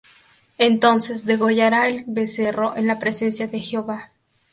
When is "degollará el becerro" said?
1.27-2.75